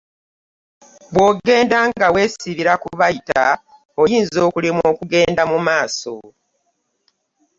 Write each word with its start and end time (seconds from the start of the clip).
Bw'ogenda 1.13 1.77
nga 1.89 2.07
weesibira 2.13 2.73
ku 2.81 2.87
byayita 2.97 3.43
oyinza 4.01 4.39
okulemwa 4.47 4.83
okugenda 4.93 5.43
mu 5.51 5.57
maaso. 5.67 6.15